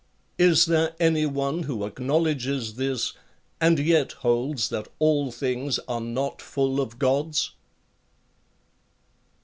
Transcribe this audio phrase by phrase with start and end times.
[0.39, 3.13] Is there any one who acknowledges this,
[3.59, 7.51] and yet holds that all things are not full of gods